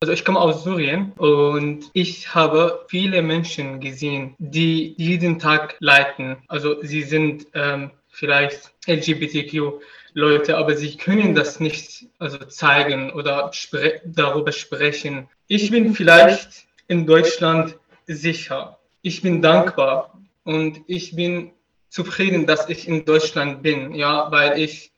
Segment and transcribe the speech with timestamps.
[0.00, 6.36] Also ich komme aus Syrien und ich habe viele Menschen gesehen, die jeden Tag leiden.
[6.48, 14.02] Also sie sind ähm, vielleicht LGBTQ-Leute, aber sie können das nicht also zeigen oder spre
[14.04, 15.28] darüber sprechen.
[15.46, 18.78] Ich bin vielleicht in Deutschland sicher.
[19.00, 20.12] Ich bin dankbar
[20.44, 21.52] und ich bin
[21.88, 24.92] zufrieden, dass ich in Deutschland bin, ja, weil ich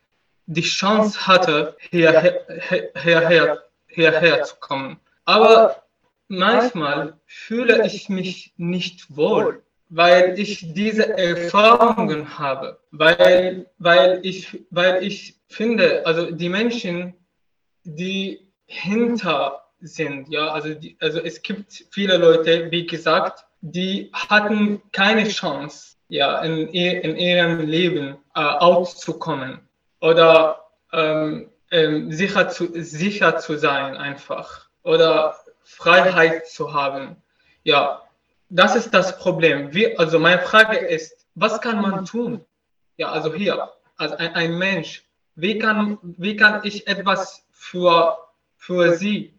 [0.47, 2.41] die Chance hatte, hierher,
[3.01, 3.63] hierher,
[3.99, 4.99] hierher zu kommen.
[5.25, 5.83] Aber
[6.29, 15.03] manchmal fühle ich mich nicht wohl, weil ich diese Erfahrungen habe, weil, weil, ich, weil
[15.03, 17.15] ich finde, also die Menschen,
[17.85, 24.83] die hinter sind, ja, also, die, also es gibt viele Leute, wie gesagt, die hatten
[24.93, 29.61] keine Chance, ja, in, in ihrem Leben äh, auszukommen
[30.01, 37.17] oder ähm, ähm, sicher, zu, sicher zu sein einfach oder Freiheit zu haben.
[37.63, 38.03] Ja,
[38.49, 39.73] das ist das Problem.
[39.75, 42.45] Wie, also meine Frage ist, was kann man tun?
[42.97, 48.19] Ja, also hier, als ein, ein Mensch, wie kann, wie kann ich etwas für,
[48.57, 49.39] für sie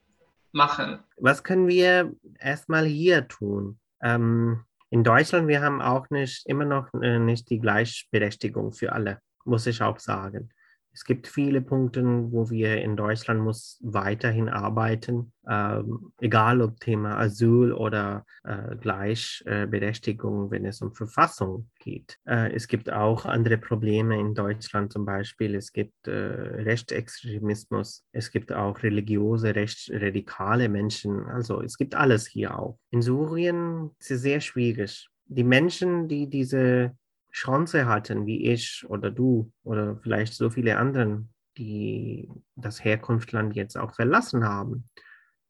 [0.52, 1.00] machen?
[1.18, 3.80] Was können wir erstmal hier tun?
[4.02, 9.20] Ähm, in Deutschland, wir haben auch nicht immer noch äh, nicht die Gleichberechtigung für alle,
[9.46, 10.52] muss ich auch sagen.
[11.00, 17.18] Es gibt viele Punkte, wo wir in Deutschland muss weiterhin arbeiten, ähm, egal ob Thema
[17.18, 22.20] Asyl oder äh, Gleichberechtigung, wenn es um Verfassung geht.
[22.26, 28.30] Äh, es gibt auch andere Probleme in Deutschland, zum Beispiel es gibt äh, Rechtsextremismus, es
[28.30, 32.78] gibt auch religiöse, rechtsradikale Menschen, also es gibt alles hier auch.
[32.92, 35.08] In Syrien ist es sehr schwierig.
[35.28, 36.92] Die Menschen, die diese
[37.32, 43.78] Chance hatten, wie ich oder du oder vielleicht so viele anderen, die das Herkunftsland jetzt
[43.78, 44.90] auch verlassen haben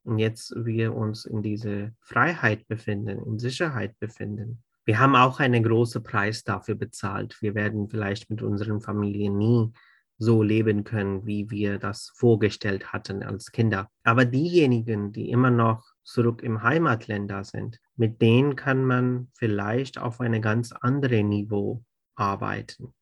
[0.04, 4.64] und jetzt wir uns in diese Freiheit befinden, in Sicherheit befinden.
[4.86, 7.38] Wir haben auch einen großen Preis dafür bezahlt.
[7.42, 9.72] Wir werden vielleicht mit unseren Familien nie
[10.18, 13.90] so leben können, wie wir das vorgestellt hatten als Kinder.
[14.04, 20.22] Aber diejenigen, die immer noch zurück im Heimatländer sind, mit denen kann man vielleicht auf
[20.22, 21.84] eine ganz andere Niveau
[22.16, 22.94] arbeiten.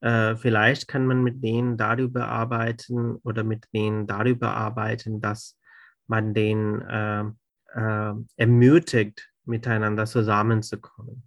[0.00, 5.58] Äh, vielleicht kann man mit denen darüber arbeiten oder mit denen darüber arbeiten, dass
[6.06, 7.24] man den äh,
[7.74, 11.24] äh, ermutigt, miteinander zusammenzukommen.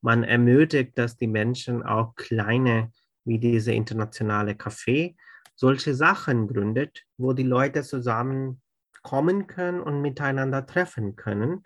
[0.00, 2.90] Man ermutigt, dass die Menschen auch kleine,
[3.24, 5.14] wie diese internationale Café,
[5.54, 7.82] solche Sachen gründet, wo die Leute
[9.02, 11.62] zusammenkommen können und miteinander treffen können,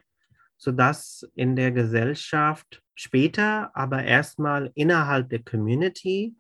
[0.57, 6.35] sodass in der Gesellschaft später, aber erstmal innerhalb der Community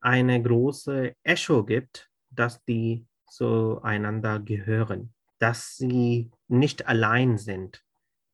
[0.00, 7.82] eine große Echo gibt, dass die zueinander gehören, dass sie nicht allein sind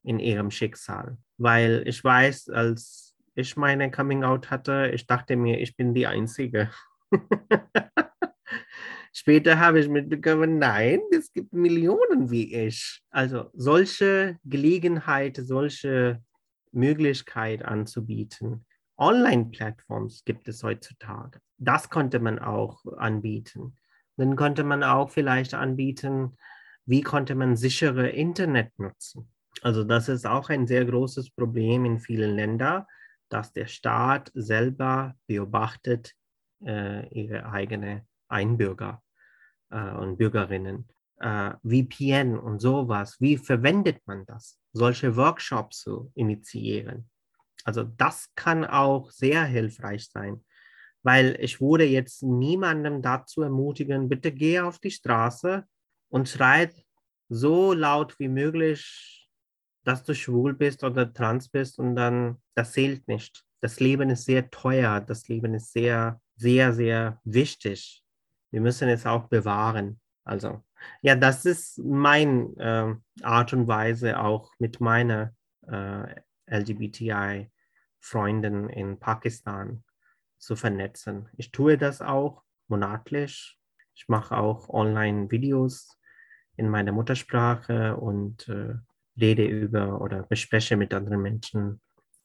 [0.03, 1.19] in ihrem Schicksal.
[1.39, 6.07] Weil ich weiß, als ich meine Coming Out hatte, ich dachte mir, ich bin die
[6.07, 6.71] Einzige.
[9.13, 13.03] Später habe ich mitbekommen, nein, es gibt Millionen wie ich.
[13.11, 16.23] Also solche Gelegenheit, solche
[16.73, 18.65] Möglichkeit anzubieten.
[18.97, 21.41] Online-Plattforms gibt es heutzutage.
[21.59, 23.77] Das konnte man auch anbieten.
[24.17, 26.37] Dann konnte man auch vielleicht anbieten,
[26.87, 29.31] wie konnte man sichere Internet nutzen.
[29.61, 32.87] Also das ist auch ein sehr großes Problem in vielen Ländern,
[33.29, 36.15] dass der Staat selber beobachtet
[36.65, 39.03] äh, ihre eigenen Einbürger
[39.71, 40.89] äh, und Bürgerinnen.
[41.21, 44.59] Äh, VPN und sowas, wie verwendet man das?
[44.73, 47.09] Solche Workshops zu initiieren.
[47.65, 50.45] Also das kann auch sehr hilfreich sein,
[51.03, 55.65] weil ich würde jetzt niemandem dazu ermutigen, bitte geh auf die Straße
[56.09, 56.75] und schreit
[57.29, 59.29] so laut wie möglich,
[59.85, 63.45] dass du schwul bist oder trans bist und dann, das zählt nicht.
[63.61, 68.02] Das Leben ist sehr teuer, das Leben ist sehr, sehr, sehr wichtig.
[68.53, 69.99] Wir müssen es auch bewahren.
[70.25, 70.63] Also,
[71.01, 72.95] ja, das ist meine äh,
[73.25, 75.35] Art und Weise auch mit meiner
[75.67, 79.83] äh, LGBTI-Freunden in Pakistan
[80.39, 81.29] zu vernetzen.
[81.37, 83.59] Ich tue das auch monatlich.
[83.95, 85.99] Ich mache auch Online-Videos
[86.57, 88.75] in meiner Muttersprache und äh,
[89.21, 91.81] rede über oder bespreche mit anderen Menschen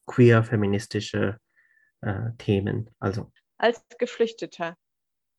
[0.06, 1.40] queer feministische
[2.02, 2.92] äh, Themen.
[3.00, 4.78] Also als Geflüchteter,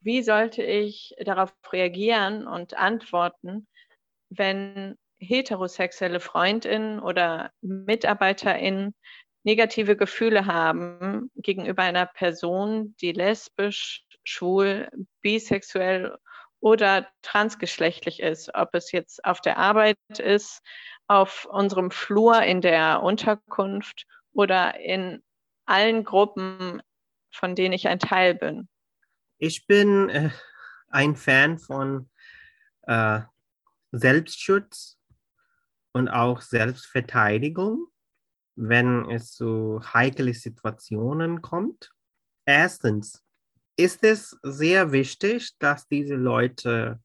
[0.01, 3.67] wie sollte ich darauf reagieren und antworten,
[4.31, 8.95] wenn heterosexuelle Freundinnen oder Mitarbeiterinnen
[9.45, 14.89] negative Gefühle haben gegenüber einer Person, die lesbisch, schwul,
[15.23, 16.17] bisexuell
[16.61, 20.61] oder transgeschlechtlich ist, ob es jetzt auf der Arbeit ist,
[21.07, 25.23] auf unserem Flur in der Unterkunft oder in
[25.67, 26.83] allen Gruppen,
[27.33, 28.69] von denen ich ein Teil bin.
[29.39, 30.31] Ich bin äh,
[30.89, 32.11] ein Fan von
[32.83, 33.21] äh,
[33.93, 34.99] Selbstschutz
[35.93, 37.87] und auch Selbstverteidigung,
[38.57, 41.93] wenn es zu heiklen Situationen kommt.
[42.45, 43.25] Erstens
[43.77, 47.01] ist es sehr wichtig, dass diese Leute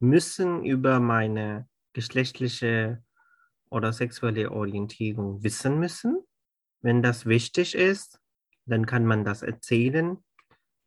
[0.00, 3.04] müssen über meine geschlechtliche
[3.70, 6.24] oder sexuelle Orientierung wissen müssen.
[6.80, 8.20] Wenn das wichtig ist,
[8.64, 10.18] dann kann man das erzählen.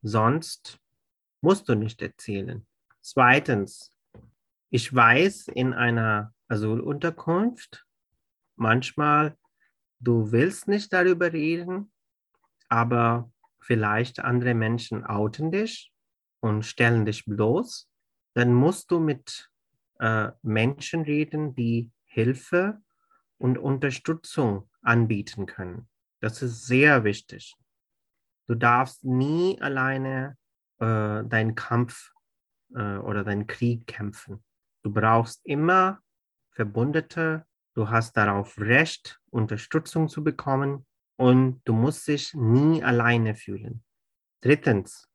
[0.01, 0.80] Sonst
[1.42, 2.66] musst du nicht erzählen.
[3.01, 3.92] Zweitens,
[4.69, 7.86] ich weiß in einer Asylunterkunft
[8.56, 9.38] manchmal,
[10.00, 11.92] du willst nicht darüber reden,
[12.68, 15.92] aber vielleicht andere Menschen outen dich
[16.40, 17.90] und stellen dich bloß,
[18.34, 19.50] dann musst du mit
[20.00, 22.81] äh, Menschen reden, die Hilfe
[23.38, 25.88] und Unterstützung anbieten können.
[26.19, 27.56] Das ist sehr wichtig.
[28.50, 30.36] Du darfst nie alleine
[30.80, 32.12] äh, deinen Kampf
[32.74, 34.44] äh, oder deinen Krieg kämpfen.
[34.81, 36.00] Du brauchst immer
[36.50, 37.46] Verbündete.
[37.75, 43.84] Du hast darauf Recht, Unterstützung zu bekommen und du musst dich nie alleine fühlen.
[44.42, 45.07] Drittens,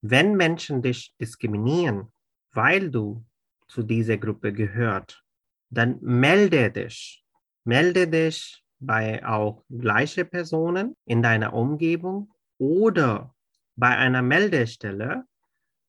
[0.00, 2.12] wenn Menschen dich diskriminieren,
[2.52, 3.26] weil du
[3.66, 5.24] zu dieser Gruppe gehört,
[5.70, 7.24] dann melde dich.
[7.64, 13.34] Melde dich bei auch gleiche Personen in deiner Umgebung oder
[13.76, 15.24] bei einer Meldestelle,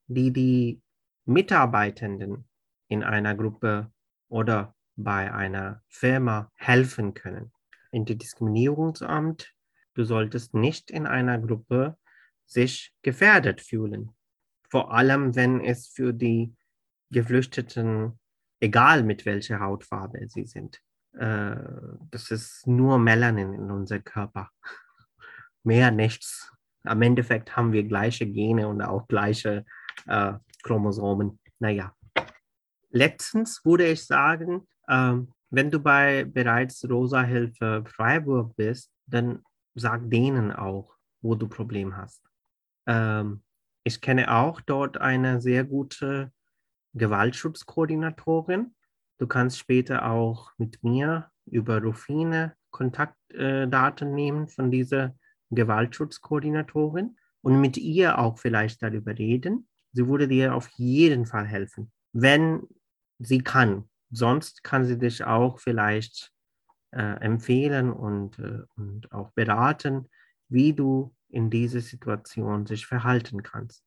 [0.07, 0.81] die die
[1.25, 2.47] Mitarbeitenden
[2.87, 3.91] in einer Gruppe
[4.29, 7.51] oder bei einer Firma helfen können.
[7.91, 9.53] Antidiskriminierungsamt,
[9.93, 11.97] du solltest nicht in einer Gruppe
[12.45, 14.15] sich gefährdet fühlen.
[14.69, 16.53] Vor allem, wenn es für die
[17.09, 18.19] Geflüchteten,
[18.59, 20.81] egal mit welcher Hautfarbe sie sind,
[21.13, 21.55] äh,
[22.11, 24.49] das ist nur Melanin in unserem Körper.
[25.63, 26.51] Mehr nichts.
[26.88, 29.66] Am Endeffekt haben wir gleiche Gene und auch gleiche
[30.07, 31.39] äh, Chromosomen.
[31.60, 31.94] Naja.
[32.89, 39.44] Letztens würde ich sagen, ähm, wenn du bei bereits Rosa Hilfe Freiburg bist, dann
[39.75, 42.22] sag denen auch, wo du Problem hast.
[42.86, 43.44] Ähm,
[43.84, 46.31] ich kenne auch dort eine sehr gute
[46.94, 48.75] Gewaltschutzkoordinatorin.
[49.18, 55.16] Du kannst später auch mit mir über Rufine Kontaktdaten äh, nehmen von dieser
[55.51, 59.67] Gewaltschutzkoordinatorin und mit ihr auch vielleicht darüber reden.
[59.94, 62.67] Sie würde dir auf jeden Fall helfen, wenn
[63.19, 63.89] sie kann.
[64.09, 66.31] Sonst kann sie dich auch vielleicht
[66.91, 70.09] äh, empfehlen und, äh, und auch beraten,
[70.49, 73.83] wie du in dieser Situation sich verhalten kannst.